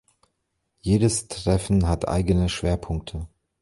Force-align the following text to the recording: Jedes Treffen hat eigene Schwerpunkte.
Jedes 0.81 1.27
Treffen 1.27 1.87
hat 1.87 2.07
eigene 2.07 2.49
Schwerpunkte. 2.49 3.27